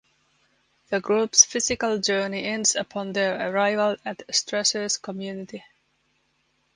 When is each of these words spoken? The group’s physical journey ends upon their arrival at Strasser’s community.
The 0.89 0.99
group’s 0.99 1.45
physical 1.45 1.99
journey 1.99 2.43
ends 2.45 2.73
upon 2.75 3.13
their 3.13 3.51
arrival 3.51 3.97
at 4.03 4.27
Strasser’s 4.29 4.97
community. 4.99 5.63